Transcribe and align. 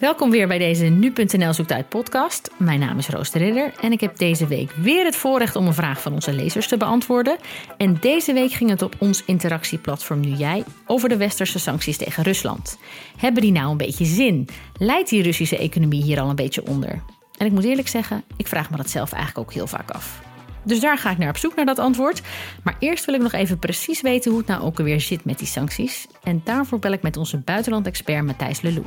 Welkom 0.00 0.30
weer 0.30 0.48
bij 0.48 0.58
deze 0.58 0.84
Nu.nl 0.84 1.52
Zoekt 1.52 1.72
Uit 1.72 1.88
podcast. 1.88 2.50
Mijn 2.56 2.80
naam 2.80 2.98
is 2.98 3.08
Roos 3.08 3.30
de 3.30 3.38
Ridder 3.38 3.72
en 3.80 3.92
ik 3.92 4.00
heb 4.00 4.16
deze 4.16 4.46
week 4.46 4.70
weer 4.70 5.04
het 5.04 5.16
voorrecht 5.16 5.56
om 5.56 5.66
een 5.66 5.74
vraag 5.74 6.00
van 6.00 6.12
onze 6.12 6.32
lezers 6.32 6.68
te 6.68 6.76
beantwoorden. 6.76 7.36
En 7.76 7.96
deze 8.00 8.32
week 8.32 8.52
ging 8.52 8.70
het 8.70 8.82
op 8.82 8.94
ons 8.98 9.24
interactieplatform 9.24 10.20
Nu 10.20 10.30
Jij 10.30 10.64
over 10.86 11.08
de 11.08 11.16
westerse 11.16 11.58
sancties 11.58 11.96
tegen 11.96 12.22
Rusland. 12.22 12.78
Hebben 13.16 13.42
die 13.42 13.52
nou 13.52 13.70
een 13.70 13.76
beetje 13.76 14.04
zin? 14.04 14.48
Leidt 14.78 15.08
die 15.08 15.22
Russische 15.22 15.58
economie 15.58 16.02
hier 16.02 16.20
al 16.20 16.28
een 16.28 16.36
beetje 16.36 16.66
onder? 16.66 17.02
En 17.36 17.46
ik 17.46 17.52
moet 17.52 17.64
eerlijk 17.64 17.88
zeggen, 17.88 18.24
ik 18.36 18.46
vraag 18.46 18.70
me 18.70 18.76
dat 18.76 18.90
zelf 18.90 19.12
eigenlijk 19.12 19.48
ook 19.48 19.54
heel 19.54 19.66
vaak 19.66 19.90
af. 19.90 20.20
Dus 20.62 20.80
daar 20.80 20.98
ga 20.98 21.10
ik 21.10 21.18
naar 21.18 21.28
op 21.28 21.36
zoek 21.36 21.54
naar 21.54 21.66
dat 21.66 21.78
antwoord. 21.78 22.22
Maar 22.62 22.76
eerst 22.78 23.04
wil 23.04 23.14
ik 23.14 23.22
nog 23.22 23.32
even 23.32 23.58
precies 23.58 24.00
weten 24.00 24.30
hoe 24.30 24.40
het 24.40 24.48
nou 24.48 24.62
ook 24.62 24.78
alweer 24.78 25.00
zit 25.00 25.24
met 25.24 25.38
die 25.38 25.46
sancties. 25.46 26.06
En 26.22 26.40
daarvoor 26.44 26.78
bel 26.78 26.92
ik 26.92 27.02
met 27.02 27.16
onze 27.16 27.38
buitenlandexpert 27.38 28.24
Matthijs 28.24 28.60
Lelou. 28.60 28.84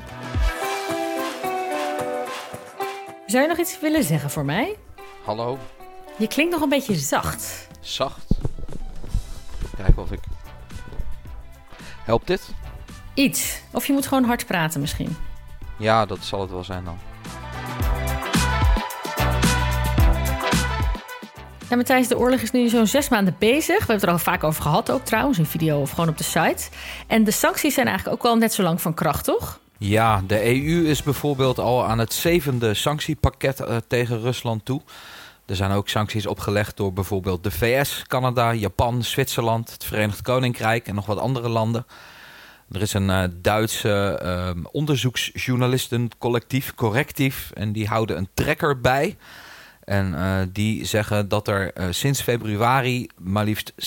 Zou 3.33 3.45
je 3.45 3.51
nog 3.51 3.59
iets 3.59 3.79
willen 3.79 4.03
zeggen 4.03 4.29
voor 4.29 4.45
mij? 4.45 4.75
Hallo, 5.23 5.57
Je 6.17 6.27
klinkt 6.27 6.51
nog 6.51 6.61
een 6.61 6.69
beetje 6.69 6.95
zacht. 6.95 7.67
zacht. 7.79 8.25
Kijken 9.75 10.01
of 10.01 10.11
ik. 10.11 10.19
Helpt 12.03 12.27
dit? 12.27 12.49
Iets. 13.13 13.61
Of 13.71 13.85
je 13.87 13.93
moet 13.93 14.07
gewoon 14.07 14.23
hard 14.23 14.45
praten 14.45 14.81
misschien. 14.81 15.17
Ja, 15.77 16.05
dat 16.05 16.23
zal 16.23 16.41
het 16.41 16.49
wel 16.49 16.63
zijn 16.63 16.83
dan. 16.83 16.97
Ja, 21.69 21.75
Matthijs, 21.75 22.07
de 22.07 22.17
oorlog 22.17 22.39
is 22.39 22.51
nu 22.51 22.69
zo'n 22.69 22.87
zes 22.87 23.09
maanden 23.09 23.35
bezig. 23.39 23.65
We 23.67 23.73
hebben 23.77 23.95
het 23.95 24.03
er 24.03 24.11
al 24.11 24.17
vaak 24.17 24.43
over 24.43 24.61
gehad 24.61 24.91
ook 24.91 25.05
trouwens, 25.05 25.37
een 25.37 25.45
video 25.45 25.81
of 25.81 25.89
gewoon 25.89 26.09
op 26.09 26.17
de 26.17 26.23
site. 26.23 26.69
En 27.07 27.23
de 27.23 27.31
sancties 27.31 27.73
zijn 27.73 27.87
eigenlijk 27.87 28.17
ook 28.17 28.23
wel 28.23 28.37
net 28.37 28.53
zo 28.53 28.63
lang 28.63 28.81
van 28.81 28.93
kracht, 28.93 29.23
toch? 29.23 29.59
Ja, 29.85 30.21
de 30.27 30.45
EU 30.45 30.87
is 30.87 31.03
bijvoorbeeld 31.03 31.59
al 31.59 31.85
aan 31.85 31.99
het 31.99 32.13
zevende 32.13 32.73
sanctiepakket 32.73 33.59
eh, 33.59 33.77
tegen 33.87 34.21
Rusland 34.21 34.65
toe. 34.65 34.81
Er 35.45 35.55
zijn 35.55 35.71
ook 35.71 35.89
sancties 35.89 36.25
opgelegd 36.25 36.77
door 36.77 36.93
bijvoorbeeld 36.93 37.43
de 37.43 37.51
VS, 37.51 38.03
Canada, 38.07 38.53
Japan, 38.53 39.03
Zwitserland, 39.03 39.71
het 39.71 39.83
Verenigd 39.83 40.21
Koninkrijk 40.21 40.87
en 40.87 40.95
nog 40.95 41.05
wat 41.05 41.19
andere 41.19 41.49
landen. 41.49 41.85
Er 42.71 42.81
is 42.81 42.93
een 42.93 43.09
eh, 43.09 43.23
Duitse 43.41 44.19
ehm, 44.21 44.63
onderzoeksjournalistencollectief, 44.71 46.75
Correctief, 46.75 47.51
en 47.53 47.71
die 47.71 47.87
houden 47.87 48.17
een 48.17 48.29
tracker 48.33 48.79
bij. 48.79 49.17
En 49.83 50.15
eh, 50.15 50.39
die 50.49 50.85
zeggen 50.85 51.27
dat 51.27 51.47
er 51.47 51.73
sinds 51.89 52.21
februari 52.21 53.09
maar 53.17 53.43
liefst 53.43 53.73
6.891 53.73 53.77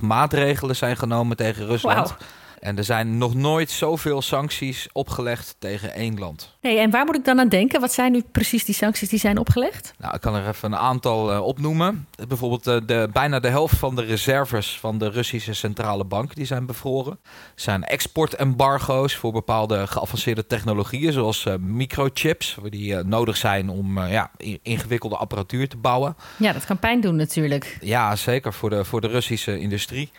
maatregelen 0.00 0.76
zijn 0.76 0.96
genomen 0.96 1.36
tegen 1.36 1.66
Rusland. 1.66 2.16
En 2.60 2.76
er 2.76 2.84
zijn 2.84 3.18
nog 3.18 3.34
nooit 3.34 3.70
zoveel 3.70 4.22
sancties 4.22 4.88
opgelegd 4.92 5.56
tegen 5.58 5.94
één 5.94 6.18
land. 6.18 6.56
Nee, 6.60 6.78
en 6.78 6.90
waar 6.90 7.04
moet 7.04 7.16
ik 7.16 7.24
dan 7.24 7.38
aan 7.38 7.48
denken? 7.48 7.80
Wat 7.80 7.92
zijn 7.92 8.12
nu 8.12 8.22
precies 8.32 8.64
die 8.64 8.74
sancties 8.74 9.08
die 9.08 9.18
zijn 9.18 9.38
opgelegd? 9.38 9.94
Nou, 9.98 10.14
ik 10.14 10.20
kan 10.20 10.34
er 10.34 10.48
even 10.48 10.72
een 10.72 10.78
aantal 10.78 11.32
eh, 11.32 11.46
opnoemen. 11.46 12.06
Bijvoorbeeld 12.28 12.66
eh, 12.66 12.76
de, 12.86 13.08
bijna 13.12 13.40
de 13.40 13.48
helft 13.48 13.76
van 13.76 13.96
de 13.96 14.02
reserves 14.02 14.78
van 14.78 14.98
de 14.98 15.08
Russische 15.08 15.54
centrale 15.54 16.04
bank 16.04 16.34
die 16.34 16.46
zijn 16.46 16.66
bevroren. 16.66 17.18
Er 17.22 17.30
zijn 17.54 17.84
exportembargo's 17.84 19.14
voor 19.14 19.32
bepaalde 19.32 19.86
geavanceerde 19.86 20.46
technologieën, 20.46 21.12
zoals 21.12 21.46
eh, 21.46 21.54
microchips, 21.56 22.56
die 22.68 22.94
nodig 22.94 23.36
zijn 23.36 23.68
om 23.68 23.98
ja, 24.06 24.30
ingewikkelde 24.62 25.16
apparatuur 25.16 25.68
te 25.68 25.76
bouwen. 25.76 26.16
Ja, 26.36 26.52
dat 26.52 26.64
kan 26.64 26.78
pijn 26.78 27.00
doen 27.00 27.16
natuurlijk. 27.16 27.78
Ja, 27.80 28.16
zeker 28.16 28.52
voor 28.52 28.70
de, 28.70 28.84
voor 28.84 29.00
de 29.00 29.08
Russische 29.08 29.58
industrie. 29.58 30.10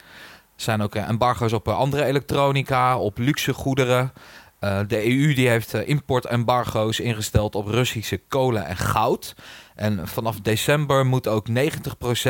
Zijn 0.55 0.81
ook 0.81 0.95
eh, 0.95 1.09
embargo's 1.09 1.53
op 1.53 1.67
eh, 1.67 1.77
andere 1.77 2.05
elektronica, 2.05 2.97
op 2.97 3.17
luxe 3.17 3.53
goederen. 3.53 4.13
Eh, 4.59 4.79
de 4.87 5.05
EU 5.05 5.33
die 5.33 5.49
heeft 5.49 5.73
importembargo's 5.73 6.99
ingesteld 6.99 7.55
op 7.55 7.67
Russische 7.67 8.21
kolen 8.27 8.65
en 8.65 8.77
goud. 8.77 9.35
En 9.75 10.07
vanaf 10.07 10.39
december 10.39 11.05
moet 11.05 11.27
ook 11.27 11.47
90% 11.49 11.53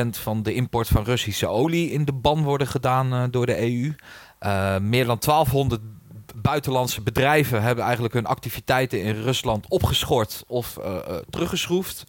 van 0.09 0.43
de 0.43 0.53
import 0.53 0.87
van 0.87 1.03
Russische 1.03 1.47
olie 1.47 1.91
in 1.91 2.05
de 2.05 2.13
ban 2.13 2.43
worden 2.43 2.67
gedaan 2.67 3.31
door 3.31 3.45
de 3.45 3.59
EU. 3.59 3.93
Meer 4.79 5.05
dan 5.05 5.19
1200 5.19 5.81
buitenlandse 6.35 7.01
bedrijven 7.01 7.61
hebben 7.61 7.83
eigenlijk 7.83 8.13
hun 8.13 8.25
activiteiten 8.25 9.01
in 9.01 9.21
Rusland 9.21 9.65
opgeschort 9.69 10.43
of 10.47 10.77
teruggeschroefd. 11.29 12.05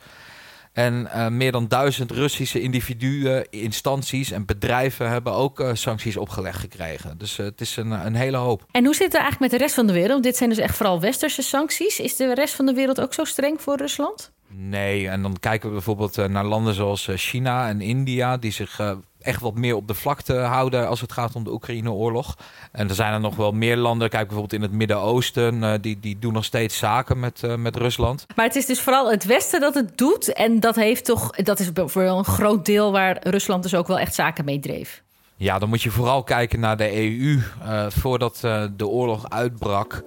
En 0.72 1.10
eh, 1.10 1.28
meer 1.28 1.52
dan 1.52 1.68
duizend 1.68 2.10
Russische 2.10 2.60
individuen, 2.60 3.50
instanties 3.50 4.30
en 4.30 4.46
bedrijven 4.46 5.10
hebben 5.10 5.32
ook 5.32 5.60
eh, 5.60 5.70
sancties 5.72 6.16
opgelegd 6.16 6.58
gekregen. 6.58 7.18
Dus 7.18 7.38
eh, 7.38 7.46
het 7.46 7.60
is 7.60 7.76
een, 7.76 7.90
een 7.90 8.14
hele 8.14 8.36
hoop. 8.36 8.66
En 8.70 8.84
hoe 8.84 8.94
zit 8.94 9.12
het 9.12 9.14
eigenlijk 9.14 9.40
met 9.40 9.60
de 9.60 9.64
rest 9.64 9.74
van 9.74 9.86
de 9.86 9.92
wereld? 9.92 10.22
Dit 10.22 10.36
zijn 10.36 10.48
dus 10.48 10.58
echt 10.58 10.76
vooral 10.76 11.00
westerse 11.00 11.42
sancties. 11.42 12.00
Is 12.00 12.16
de 12.16 12.34
rest 12.34 12.54
van 12.54 12.66
de 12.66 12.74
wereld 12.74 13.00
ook 13.00 13.14
zo 13.14 13.24
streng 13.24 13.60
voor 13.60 13.76
Rusland? 13.76 14.32
Nee, 14.48 15.08
en 15.08 15.22
dan 15.22 15.36
kijken 15.40 15.68
we 15.68 15.74
bijvoorbeeld 15.74 16.16
naar 16.28 16.44
landen 16.44 16.74
zoals 16.74 17.08
China 17.14 17.68
en 17.68 17.80
India, 17.80 18.36
die 18.36 18.52
zich 18.52 18.96
echt 19.22 19.40
wat 19.40 19.54
meer 19.54 19.76
op 19.76 19.88
de 19.88 19.94
vlakte 19.94 20.34
houden 20.34 20.88
als 20.88 21.00
het 21.00 21.12
gaat 21.12 21.34
om 21.34 21.44
de 21.44 21.52
Oekraïne-oorlog. 21.52 22.36
En 22.72 22.88
er 22.88 22.94
zijn 22.94 23.12
er 23.12 23.20
nog 23.20 23.36
wel 23.36 23.52
meer 23.52 23.76
landen, 23.76 24.08
kijk 24.08 24.28
bijvoorbeeld 24.28 24.62
in 24.62 24.68
het 24.68 24.72
Midden-Oosten, 24.78 25.64
eh, 25.64 25.74
die, 25.80 26.00
die 26.00 26.18
doen 26.18 26.32
nog 26.32 26.44
steeds 26.44 26.78
zaken 26.78 27.20
met, 27.20 27.42
eh, 27.42 27.54
met 27.54 27.76
Rusland. 27.76 28.26
Maar 28.34 28.46
het 28.46 28.56
is 28.56 28.66
dus 28.66 28.80
vooral 28.80 29.10
het 29.10 29.24
Westen 29.24 29.60
dat 29.60 29.74
het 29.74 29.98
doet. 29.98 30.32
En 30.32 30.60
dat 30.60 30.74
heeft 30.74 31.04
toch, 31.04 31.30
dat 31.30 31.60
is 31.60 31.70
voor 31.74 32.02
een 32.02 32.24
groot 32.24 32.66
deel 32.66 32.92
waar 32.92 33.18
Rusland 33.22 33.62
dus 33.62 33.74
ook 33.74 33.86
wel 33.86 33.98
echt 33.98 34.14
zaken 34.14 34.44
mee 34.44 34.60
dreef. 34.60 35.02
Ja, 35.36 35.58
dan 35.58 35.68
moet 35.68 35.82
je 35.82 35.90
vooral 35.90 36.22
kijken 36.22 36.60
naar 36.60 36.76
de 36.76 36.96
EU. 36.96 37.42
Eh, 37.62 37.86
voordat 37.88 38.38
de 38.76 38.86
oorlog 38.86 39.30
uitbrak, 39.30 40.02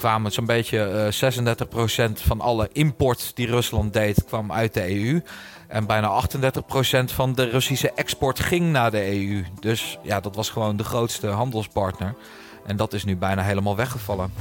kwamen 0.00 0.32
zo'n 0.32 0.46
beetje 0.46 1.10
eh 1.12 1.32
36% 2.10 2.12
van 2.12 2.40
alle 2.40 2.68
import 2.72 3.30
die 3.34 3.46
Rusland 3.46 3.92
deed, 3.92 4.24
kwam 4.24 4.52
uit 4.52 4.74
de 4.74 4.94
EU. 4.94 5.22
En 5.68 5.86
bijna 5.86 6.22
38% 6.22 7.04
van 7.04 7.32
de 7.34 7.44
Russische 7.44 7.92
export 7.92 8.40
ging 8.40 8.72
naar 8.72 8.90
de 8.90 9.06
EU. 9.06 9.44
Dus 9.60 9.98
ja, 10.02 10.20
dat 10.20 10.36
was 10.36 10.50
gewoon 10.50 10.76
de 10.76 10.84
grootste 10.84 11.26
handelspartner. 11.26 12.14
En 12.66 12.76
dat 12.76 12.92
is 12.92 13.04
nu 13.04 13.16
bijna 13.16 13.42
helemaal 13.42 13.76
weggevallen. 13.76 14.32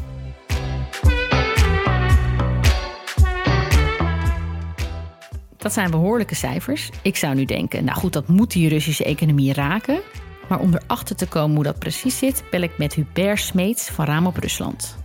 Dat 5.57 5.73
zijn 5.73 5.91
behoorlijke 5.91 6.35
cijfers. 6.35 6.89
Ik 7.01 7.15
zou 7.15 7.35
nu 7.35 7.45
denken, 7.45 7.83
nou 7.83 7.97
goed, 7.97 8.13
dat 8.13 8.27
moet 8.27 8.51
die 8.51 8.69
Russische 8.69 9.03
economie 9.03 9.53
raken. 9.53 9.99
Maar 10.47 10.59
om 10.59 10.73
erachter 10.73 11.15
te 11.15 11.27
komen 11.27 11.55
hoe 11.55 11.63
dat 11.63 11.79
precies 11.79 12.17
zit, 12.17 12.43
bel 12.51 12.61
ik 12.61 12.77
met 12.77 12.93
Hubert 12.93 13.39
Smeets 13.39 13.89
van 13.89 14.05
Raam 14.05 14.25
op 14.25 14.37
Rusland. 14.37 14.97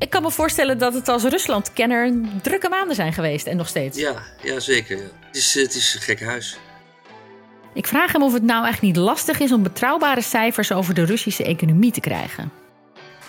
Ik 0.00 0.10
kan 0.10 0.22
me 0.22 0.30
voorstellen 0.30 0.78
dat 0.78 0.94
het 0.94 1.08
als 1.08 1.22
Rusland-kenner 1.22 2.12
drukke 2.42 2.68
maanden 2.68 2.96
zijn 2.96 3.12
geweest 3.12 3.46
en 3.46 3.56
nog 3.56 3.68
steeds. 3.68 3.98
Ja, 3.98 4.22
ja 4.42 4.60
zeker. 4.60 4.96
ja. 4.96 5.02
Het, 5.26 5.36
is, 5.36 5.54
het 5.54 5.74
is 5.74 5.94
een 5.94 6.00
gek 6.00 6.20
huis. 6.20 6.56
Ik 7.74 7.86
vraag 7.86 8.12
hem 8.12 8.22
of 8.22 8.32
het 8.32 8.42
nou 8.42 8.66
echt 8.66 8.80
niet 8.80 8.96
lastig 8.96 9.40
is 9.40 9.52
om 9.52 9.62
betrouwbare 9.62 10.22
cijfers 10.22 10.72
over 10.72 10.94
de 10.94 11.04
Russische 11.04 11.44
economie 11.44 11.92
te 11.92 12.00
krijgen. 12.00 12.52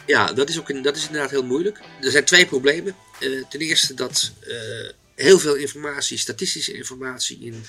Ja, 0.05 0.33
dat 0.33 0.49
is, 0.49 0.59
ook 0.59 0.83
dat 0.83 0.95
is 0.95 1.05
inderdaad 1.05 1.29
heel 1.29 1.43
moeilijk. 1.43 1.81
Er 2.01 2.11
zijn 2.11 2.25
twee 2.25 2.45
problemen. 2.45 2.95
Eh, 3.19 3.29
ten 3.49 3.59
eerste 3.59 3.93
dat 3.93 4.31
eh, 4.39 4.89
heel 5.15 5.39
veel 5.39 5.55
informatie, 5.55 6.17
statistische 6.17 6.73
informatie 6.73 7.39
in 7.41 7.63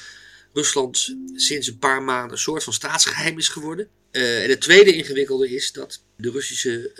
Rusland 0.52 1.16
sinds 1.34 1.68
een 1.68 1.78
paar 1.78 2.02
maanden 2.02 2.32
een 2.32 2.38
soort 2.38 2.64
van 2.64 2.72
staatsgeheim 2.72 3.38
is 3.38 3.48
geworden. 3.48 3.88
Eh, 4.10 4.42
en 4.44 4.50
het 4.50 4.60
tweede 4.60 4.92
ingewikkelde 4.92 5.54
is 5.54 5.72
dat 5.72 6.02
de 6.16 6.30
Russische 6.30 6.90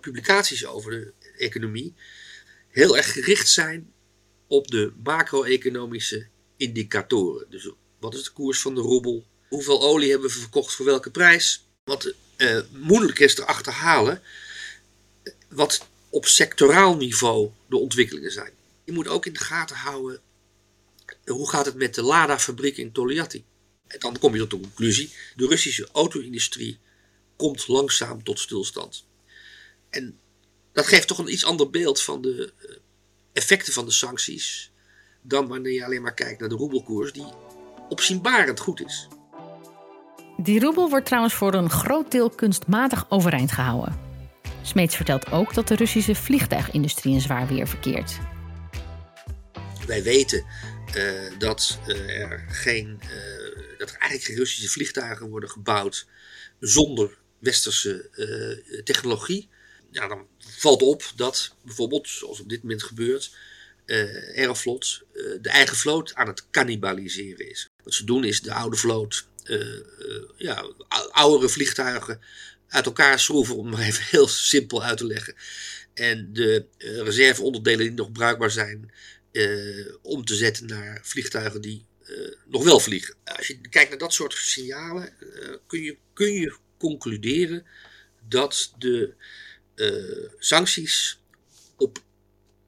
publicaties 0.00 0.66
over 0.66 0.90
de 0.90 1.12
economie 1.36 1.94
heel 2.68 2.96
erg 2.96 3.12
gericht 3.12 3.48
zijn 3.48 3.92
op 4.46 4.70
de 4.70 4.92
macro-economische 5.02 6.26
indicatoren. 6.56 7.46
Dus 7.50 7.70
wat 7.98 8.14
is 8.14 8.22
de 8.22 8.30
koers 8.30 8.60
van 8.60 8.74
de 8.74 8.80
roebel? 8.80 9.26
Hoeveel 9.48 9.82
olie 9.82 10.10
hebben 10.10 10.28
we 10.28 10.38
verkocht 10.38 10.74
voor 10.74 10.86
welke 10.86 11.10
prijs? 11.10 11.66
Wat 11.84 12.14
eh, 12.36 12.60
moeilijk 12.72 13.18
is 13.18 13.34
te 13.34 13.44
achterhalen 13.44 14.22
wat 15.48 15.86
op 16.08 16.26
sectoraal 16.26 16.96
niveau 16.96 17.50
de 17.68 17.76
ontwikkelingen 17.76 18.32
zijn. 18.32 18.52
Je 18.84 18.92
moet 18.92 19.08
ook 19.08 19.26
in 19.26 19.32
de 19.32 19.38
gaten 19.38 19.76
houden 19.76 20.20
hoe 21.24 21.48
gaat 21.48 21.66
het 21.66 21.74
met 21.74 21.94
de 21.94 22.02
Lada-fabriek 22.02 22.76
in 22.76 22.92
Togliatti. 22.92 23.44
En 23.86 23.98
dan 23.98 24.18
kom 24.18 24.34
je 24.34 24.40
tot 24.40 24.50
de 24.50 24.60
conclusie: 24.60 25.12
de 25.36 25.46
Russische 25.46 25.88
auto-industrie 25.92 26.78
komt 27.36 27.68
langzaam 27.68 28.22
tot 28.22 28.38
stilstand. 28.38 29.04
En 29.90 30.18
dat 30.72 30.86
geeft 30.86 31.08
toch 31.08 31.18
een 31.18 31.32
iets 31.32 31.44
ander 31.44 31.70
beeld 31.70 32.02
van 32.02 32.22
de 32.22 32.52
eh, 32.58 32.76
effecten 33.32 33.72
van 33.72 33.84
de 33.84 33.90
sancties 33.90 34.72
dan 35.22 35.48
wanneer 35.48 35.72
je 35.72 35.84
alleen 35.84 36.02
maar 36.02 36.14
kijkt 36.14 36.40
naar 36.40 36.48
de 36.48 36.54
roebelkoers, 36.54 37.12
die 37.12 37.32
opzienbarend 37.88 38.60
goed 38.60 38.84
is. 38.84 39.08
Die 40.36 40.60
roebel 40.60 40.88
wordt 40.90 41.06
trouwens 41.06 41.34
voor 41.34 41.54
een 41.54 41.70
groot 41.70 42.10
deel 42.10 42.30
kunstmatig 42.30 43.10
overeind 43.10 43.52
gehouden. 43.52 43.98
Smeets 44.62 44.96
vertelt 44.96 45.30
ook 45.30 45.54
dat 45.54 45.68
de 45.68 45.74
Russische 45.74 46.14
vliegtuigindustrie 46.14 47.14
in 47.14 47.20
zwaar 47.20 47.48
weer 47.48 47.68
verkeert. 47.68 48.18
Wij 49.86 50.02
weten 50.02 50.44
eh, 50.94 51.38
dat, 51.38 51.78
er 51.86 52.44
geen, 52.48 53.00
eh, 53.00 53.78
dat 53.78 53.88
er 53.88 53.96
eigenlijk 53.96 54.24
geen 54.24 54.36
Russische 54.36 54.68
vliegtuigen 54.68 55.28
worden 55.28 55.50
gebouwd 55.50 56.06
zonder 56.60 57.18
westerse 57.38 58.10
technologie, 58.84 59.48
ja, 59.90 60.08
dan 60.08 60.26
valt 60.38 60.82
op 60.82 61.12
dat 61.16 61.54
bijvoorbeeld, 61.62 62.08
zoals 62.08 62.40
op 62.40 62.48
dit 62.48 62.62
moment 62.62 62.82
gebeurt, 62.82 63.30
uh, 63.86 63.96
de 65.40 65.48
eigen 65.48 65.76
vloot 65.76 66.14
aan 66.14 66.26
het 66.26 66.50
cannibaliseren 66.50 67.50
is. 67.50 67.68
Wat 67.84 67.94
ze 67.94 68.04
doen 68.04 68.24
is 68.24 68.40
de 68.40 68.52
oude 68.52 68.76
vloot, 68.76 69.26
uh, 69.44 69.80
ja, 70.36 70.64
oudere 71.10 71.48
vliegtuigen 71.48 72.20
uit 72.68 72.86
elkaar 72.86 73.20
schroeven, 73.20 73.56
om 73.56 73.70
maar 73.70 73.80
even 73.80 74.04
heel 74.04 74.28
simpel 74.28 74.82
uit 74.82 74.98
te 74.98 75.06
leggen. 75.06 75.34
En 75.94 76.32
de 76.32 76.66
reserveonderdelen 76.78 77.86
die 77.86 77.94
nog 77.94 78.12
bruikbaar 78.12 78.50
zijn, 78.50 78.92
om 80.02 80.24
te 80.24 80.34
zetten 80.34 80.66
naar 80.66 81.00
vliegtuigen 81.02 81.60
die 81.60 81.84
nog 82.46 82.64
wel 82.64 82.80
vliegen. 82.80 83.14
Als 83.24 83.46
je 83.46 83.60
kijkt 83.60 83.90
naar 83.90 83.98
dat 83.98 84.12
soort 84.12 84.32
signalen, 84.32 85.12
kun, 85.66 85.82
je, 85.82 85.96
kun 86.12 86.32
je 86.32 86.56
concluderen 86.78 87.66
dat 88.28 88.72
de 88.78 89.14
sancties 90.38 91.18
op 91.76 92.02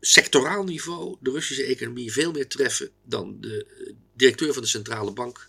sectoraal 0.01 0.65
niveau 0.65 1.17
de 1.21 1.31
Russische 1.31 1.65
economie 1.65 2.13
veel 2.13 2.33
meer 2.33 2.49
treffen 2.49 2.91
dan 3.05 3.37
de 3.41 3.67
eh, 3.79 3.93
directeur 4.15 4.53
van 4.53 4.63
de 4.63 4.69
centrale 4.69 5.13
bank 5.13 5.49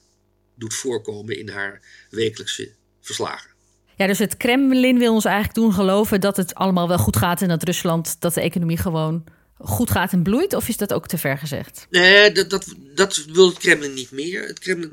doet 0.56 0.74
voorkomen 0.74 1.38
in 1.38 1.50
haar 1.50 1.82
wekelijkse 2.10 2.72
verslagen. 3.02 3.52
Ja, 3.96 4.08
dus 4.08 4.20
het 4.20 4.38
Kremlin 4.38 4.98
wil 5.00 5.14
ons 5.14 5.26
eigenlijk 5.26 5.56
doen 5.56 5.74
geloven 5.74 6.22
dat 6.22 6.38
het 6.38 6.56
allemaal 6.56 6.88
wel 6.88 6.98
goed 6.98 7.18
gaat 7.18 7.42
en 7.42 7.48
dat 7.48 7.64
Rusland, 7.64 8.16
dat 8.22 8.34
de 8.34 8.42
economie 8.42 8.78
gewoon 8.78 9.24
goed 9.58 9.92
gaat 9.92 10.12
en 10.12 10.24
bloeit? 10.24 10.54
Of 10.54 10.68
is 10.68 10.78
dat 10.78 10.94
ook 10.94 11.08
te 11.08 11.18
ver 11.18 11.38
gezegd? 11.38 11.88
Nee, 11.90 12.32
dat, 12.32 12.50
dat, 12.50 12.74
dat 12.96 13.26
wil 13.26 13.48
het 13.48 13.58
Kremlin 13.58 13.94
niet 13.94 14.12
meer. 14.12 14.48
Het 14.48 14.60
Kremlin 14.60 14.92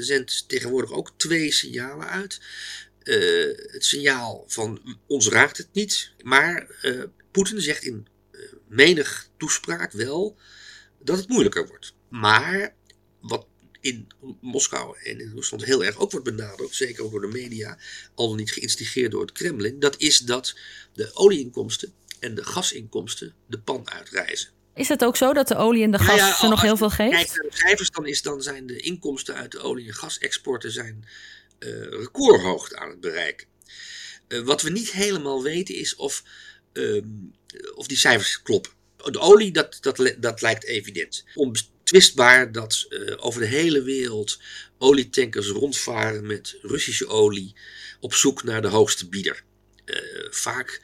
zendt 0.00 0.48
tegenwoordig 0.48 0.92
ook 0.92 1.12
twee 1.16 1.52
signalen 1.52 2.08
uit. 2.08 2.40
Uh, 3.08 3.56
het 3.72 3.84
signaal 3.84 4.44
van 4.46 4.98
ons 5.06 5.28
raakt 5.28 5.56
het 5.56 5.68
niet, 5.72 6.12
maar 6.22 6.66
uh, 6.82 7.02
Poetin 7.30 7.60
zegt 7.60 7.82
in 7.82 8.06
menig 8.68 9.28
toespraak 9.36 9.92
wel 9.92 10.36
dat 10.98 11.18
het 11.18 11.28
moeilijker 11.28 11.66
wordt. 11.66 11.94
Maar 12.08 12.74
wat 13.20 13.46
in 13.80 14.06
Moskou 14.40 14.96
en 15.02 15.20
in 15.20 15.32
Rusland 15.34 15.64
heel 15.64 15.84
erg 15.84 15.98
ook 15.98 16.10
wordt 16.10 16.26
benadrukt, 16.26 16.74
zeker 16.74 17.04
ook 17.04 17.10
door 17.10 17.20
de 17.20 17.26
media, 17.26 17.78
al 18.14 18.34
niet 18.34 18.52
geïnstigeerd 18.52 19.10
door 19.10 19.20
het 19.20 19.32
Kremlin, 19.32 19.78
dat 19.78 20.00
is 20.00 20.18
dat 20.18 20.54
de 20.92 21.10
olieinkomsten 21.14 21.92
en 22.20 22.34
de 22.34 22.44
gasinkomsten 22.44 23.34
de 23.46 23.58
pan 23.58 23.90
uitreizen. 23.90 24.50
Is 24.74 24.88
het 24.88 25.04
ook 25.04 25.16
zo 25.16 25.32
dat 25.32 25.48
de 25.48 25.56
olie 25.56 25.82
en 25.82 25.90
de 25.90 25.98
gas 25.98 26.16
ja, 26.16 26.42
er 26.42 26.48
nog 26.48 26.62
heel 26.62 26.76
veel 26.76 26.90
geeft? 26.90 27.12
Kijk 27.12 27.28
naar 27.28 27.50
de 27.50 27.56
cijfers, 27.56 27.90
dan, 27.90 28.06
is, 28.06 28.22
dan 28.22 28.42
zijn 28.42 28.66
de 28.66 28.76
inkomsten 28.76 29.34
uit 29.34 29.52
de 29.52 29.58
olie- 29.58 29.86
en 29.86 29.94
gasexporten 29.94 30.72
zijn, 30.72 31.04
recordhoogte 31.90 32.76
aan 32.76 32.90
het 32.90 33.00
bereiken. 33.00 33.46
Uh, 34.28 34.40
wat 34.40 34.62
we 34.62 34.70
niet 34.70 34.92
helemaal 34.92 35.42
weten 35.42 35.74
is 35.74 35.96
of 35.96 36.22
Ehm, 36.78 37.08
of 37.74 37.86
die 37.86 37.96
cijfers 37.96 38.42
kloppen. 38.42 38.72
De 38.96 39.18
olie, 39.18 39.52
dat, 39.52 39.78
dat, 39.80 40.14
dat 40.18 40.40
lijkt 40.40 40.64
evident. 40.64 41.24
Onbetwistbaar 41.34 42.52
dat 42.52 42.86
uh, 42.88 43.14
over 43.16 43.40
de 43.40 43.46
hele 43.46 43.82
wereld 43.82 44.38
olietankers 44.78 45.48
rondvaren 45.48 46.26
met 46.26 46.56
Russische 46.62 47.06
olie 47.06 47.54
op 48.00 48.14
zoek 48.14 48.42
naar 48.42 48.62
de 48.62 48.68
hoogste 48.68 49.08
bieder. 49.08 49.44
Vaak 50.30 50.82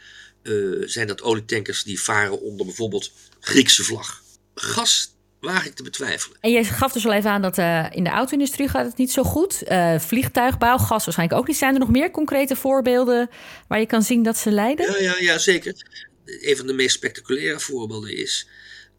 zijn 0.84 1.06
dat 1.06 1.22
olietankers 1.22 1.82
die 1.82 2.00
varen 2.00 2.40
onder 2.40 2.66
bijvoorbeeld 2.66 3.12
Griekse 3.40 3.84
vlag. 3.84 4.22
Gas 4.54 5.13
waag 5.44 5.66
ik 5.66 5.74
te 5.74 5.82
betwijfelen. 5.82 6.36
En 6.40 6.50
je 6.50 6.64
gaf 6.64 6.92
dus 6.92 7.06
al 7.06 7.12
even 7.12 7.30
aan 7.30 7.42
dat 7.42 7.58
uh, 7.58 7.86
in 7.90 8.04
de 8.04 8.10
auto-industrie 8.10 8.68
gaat 8.68 8.86
het 8.86 8.96
niet 8.96 9.12
zo 9.12 9.22
goed. 9.22 9.62
Uh, 9.68 9.98
vliegtuigbouw, 9.98 10.78
gas 10.78 11.04
waarschijnlijk 11.04 11.40
ook 11.40 11.46
niet. 11.46 11.56
Zijn 11.56 11.72
er 11.72 11.80
nog 11.80 11.90
meer 11.90 12.10
concrete 12.10 12.56
voorbeelden 12.56 13.30
waar 13.68 13.80
je 13.80 13.86
kan 13.86 14.02
zien 14.02 14.22
dat 14.22 14.36
ze 14.36 14.50
lijden? 14.50 14.92
Ja, 14.92 14.98
ja, 14.98 15.14
ja 15.18 15.38
zeker. 15.38 15.86
Een 16.24 16.56
van 16.56 16.66
de 16.66 16.72
meest 16.72 16.94
spectaculaire 16.94 17.60
voorbeelden 17.60 18.16
is 18.16 18.48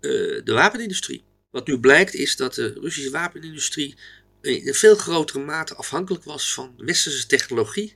uh, 0.02 0.12
de 0.44 0.54
wapenindustrie. 0.54 1.24
Wat 1.52 1.68
nu 1.68 1.80
blijkt 1.80 2.14
is 2.14 2.36
dat 2.36 2.54
de 2.54 2.78
Russische 2.82 3.12
wapenindustrie 3.12 3.96
in 4.42 4.74
veel 4.74 4.96
grotere 4.96 5.40
mate 5.40 5.76
afhankelijk 5.76 6.24
was 6.24 6.54
van 6.54 6.74
westerse 6.78 7.28
technologie. 7.28 7.96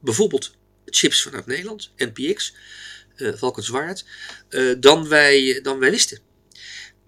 Bijvoorbeeld 0.00 0.56
chips 0.84 1.22
vanuit 1.22 1.46
Nederland, 1.46 1.92
NPX, 1.96 2.54
uh, 3.16 3.34
Valkenswaard, 3.34 4.04
dan, 4.78 5.08
wij, 5.08 5.60
dan 5.62 5.78
wij 5.78 5.90
wisten. 5.90 6.18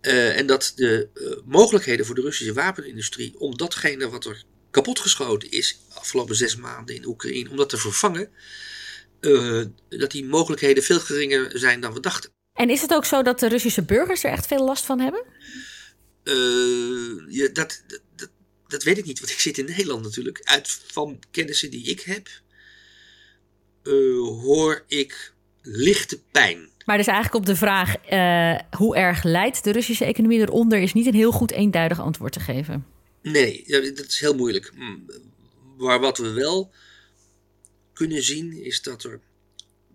Uh, 0.02 0.38
en 0.38 0.46
dat 0.46 0.72
de 0.76 1.08
uh, 1.14 1.32
mogelijkheden 1.44 2.06
voor 2.06 2.14
de 2.14 2.20
Russische 2.20 2.52
wapenindustrie 2.52 3.38
om 3.38 3.56
datgene 3.56 4.08
wat 4.08 4.24
er 4.24 4.42
kapotgeschoten 4.70 5.50
is 5.50 5.80
afgelopen 5.94 6.36
zes 6.36 6.56
maanden 6.56 6.94
in 6.94 7.06
Oekraïne, 7.06 7.50
om 7.50 7.56
dat 7.56 7.68
te 7.68 7.76
vervangen, 7.76 8.30
uh, 9.20 9.64
dat 9.88 10.10
die 10.10 10.24
mogelijkheden 10.24 10.82
veel 10.82 11.00
geringer 11.00 11.58
zijn 11.58 11.80
dan 11.80 11.92
we 11.92 12.00
dachten. 12.00 12.30
En 12.52 12.70
is 12.70 12.80
het 12.80 12.94
ook 12.94 13.04
zo 13.04 13.22
dat 13.22 13.40
de 13.40 13.48
Russische 13.48 13.82
burgers 13.82 14.24
er 14.24 14.30
echt 14.30 14.46
veel 14.46 14.64
last 14.64 14.84
van 14.84 15.00
hebben? 15.00 15.24
Ja, 17.28 17.48
dat, 17.52 17.82
dat, 18.16 18.30
dat, 18.66 18.82
weet 18.82 18.98
ik 18.98 19.04
niet, 19.04 19.20
want 19.20 19.32
ik 19.32 19.40
zit 19.40 19.58
in 19.58 19.64
Nederland 19.64 20.02
natuurlijk. 20.02 20.40
Uit 20.42 20.80
van 20.86 21.18
kennissen 21.30 21.70
die 21.70 21.84
ik 21.84 22.00
heb, 22.00 22.28
hoor 24.42 24.84
ik 24.86 25.32
lichte 25.62 26.20
pijn. 26.32 26.70
Maar 26.90 26.98
dus 26.98 27.08
eigenlijk 27.08 27.38
op 27.38 27.46
de 27.46 27.56
vraag 27.56 27.94
uh, 28.12 28.58
hoe 28.76 28.96
erg 28.96 29.22
leidt 29.22 29.64
de 29.64 29.72
Russische 29.72 30.04
economie 30.04 30.40
eronder, 30.40 30.78
is 30.78 30.92
niet 30.92 31.06
een 31.06 31.14
heel 31.14 31.32
goed 31.32 31.50
eenduidig 31.50 32.00
antwoord 32.00 32.32
te 32.32 32.40
geven. 32.40 32.86
Nee, 33.22 33.64
dat 33.68 34.06
is 34.06 34.20
heel 34.20 34.34
moeilijk. 34.34 34.72
Maar 35.78 36.00
wat 36.00 36.18
we 36.18 36.32
wel 36.32 36.70
kunnen 37.92 38.22
zien 38.22 38.52
is 38.52 38.82
dat 38.82 39.04
er 39.04 39.20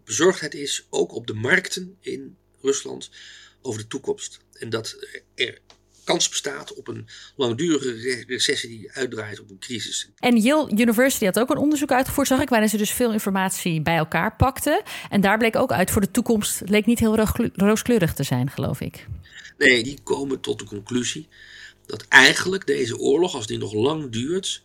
bezorgdheid 0.06 0.54
is, 0.54 0.88
ook 0.90 1.14
op 1.14 1.28
de 1.28 1.34
markten 1.34 1.98
in 2.00 2.36
Rusland, 2.62 3.10
over 3.62 3.82
de 3.82 3.88
toekomst. 3.88 4.40
En 4.54 4.70
dat 4.70 4.98
er 5.36 5.60
kans 6.06 6.30
bestaat 6.30 6.74
op 6.74 6.88
een 6.88 7.08
langdurige 7.36 8.24
recessie 8.28 8.70
die 8.70 8.92
uitdraait 8.92 9.40
op 9.40 9.50
een 9.50 9.60
crisis. 9.60 10.10
En 10.20 10.38
Yale 10.38 10.72
University 10.72 11.26
had 11.26 11.40
ook 11.40 11.50
een 11.50 11.58
onderzoek 11.58 11.92
uitgevoerd, 11.92 12.28
zag 12.28 12.42
ik, 12.42 12.50
waarin 12.50 12.70
ze 12.70 12.78
dus 12.78 12.92
veel 12.92 13.12
informatie 13.12 13.82
bij 13.82 13.98
elkaar 13.98 14.36
pakten. 14.36 14.82
En 15.10 15.22
daar 15.22 15.38
bleek 15.38 15.56
ook 15.56 15.72
uit 15.72 15.92
voor 15.92 16.02
de 16.02 16.12
toekomst, 16.12 16.62
leek 16.66 16.86
niet 16.86 17.00
heel 17.00 17.16
rooskleurig 17.54 18.14
te 18.14 18.24
zijn, 18.24 18.50
geloof 18.50 18.82
ik. 18.82 19.08
Nee, 19.58 19.84
die 19.84 20.00
komen 20.04 20.40
tot 20.40 20.60
de 20.60 20.66
conclusie 20.66 21.28
dat 21.86 22.06
eigenlijk 22.08 22.68
deze 22.68 22.98
oorlog, 22.98 23.36
als 23.36 23.48
die 23.48 23.58
nog 23.58 23.74
lang 23.74 24.12
duurt, 24.12 24.64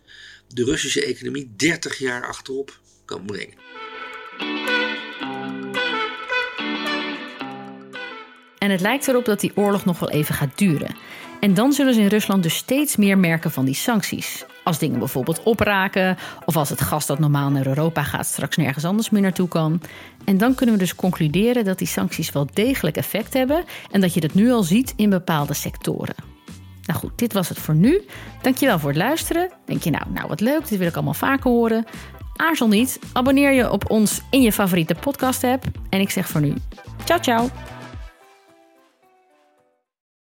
de 0.49 0.65
Russische 0.65 1.05
economie 1.05 1.53
30 1.57 1.99
jaar 1.99 2.27
achterop 2.27 2.81
kan 3.05 3.25
brengen. 3.25 3.55
En 8.59 8.71
het 8.71 8.81
lijkt 8.81 9.09
erop 9.09 9.25
dat 9.25 9.41
die 9.41 9.53
oorlog 9.55 9.85
nog 9.85 9.99
wel 9.99 10.11
even 10.11 10.35
gaat 10.35 10.59
duren. 10.59 10.97
En 11.41 11.55
dan 11.55 11.73
zullen 11.73 11.95
ze 11.95 12.01
in 12.01 12.07
Rusland 12.07 12.43
dus 12.43 12.57
steeds 12.57 12.97
meer 12.97 13.19
merken 13.19 13.51
van 13.51 13.65
die 13.65 13.75
sancties. 13.75 14.45
Als 14.65 14.79
dingen 14.79 14.99
bijvoorbeeld 14.99 15.43
opraken, 15.43 16.17
of 16.45 16.57
als 16.57 16.69
het 16.69 16.81
gas 16.81 17.07
dat 17.07 17.19
normaal 17.19 17.51
naar 17.51 17.67
Europa 17.67 18.03
gaat 18.03 18.27
straks 18.27 18.57
nergens 18.57 18.85
anders 18.85 19.11
meer 19.11 19.23
naartoe 19.23 19.49
kan. 19.49 19.81
En 20.25 20.39
dan 20.39 20.55
kunnen 20.55 20.75
we 20.75 20.81
dus 20.81 20.95
concluderen 20.95 21.65
dat 21.65 21.79
die 21.79 21.87
sancties 21.87 22.33
wel 22.33 22.47
degelijk 22.53 22.97
effect 22.97 23.35
hebben 23.35 23.65
en 23.91 24.01
dat 24.01 24.15
je 24.15 24.21
dat 24.21 24.35
nu 24.35 24.51
al 24.51 24.63
ziet 24.63 24.93
in 24.97 25.11
bepaalde 25.11 25.55
sectoren. 25.55 26.15
Nou 26.83 26.99
goed, 26.99 27.19
dit 27.19 27.33
was 27.33 27.49
het 27.49 27.59
voor 27.59 27.75
nu. 27.75 28.03
Dankjewel 28.43 28.79
voor 28.79 28.89
het 28.89 28.99
luisteren. 28.99 29.51
Denk 29.65 29.83
je 29.83 29.91
nou, 29.91 30.05
nou 30.15 30.29
wat 30.29 30.41
leuk, 30.41 30.69
dit 30.69 30.79
wil 30.79 30.89
ik 30.89 30.95
allemaal 30.95 31.15
vaker 31.15 31.51
horen. 31.51 31.85
Aarzel 32.37 32.69
niet, 32.69 32.99
abonneer 33.13 33.53
je 33.53 33.71
op 33.71 33.91
ons 33.91 34.21
in 34.31 34.41
je 34.41 34.53
favoriete 34.53 34.95
podcast 34.95 35.45
app. 35.45 35.65
En 35.89 36.01
ik 36.01 36.11
zeg 36.11 36.29
voor 36.29 36.41
nu, 36.41 36.55
ciao 37.05 37.21
ciao. 37.21 37.49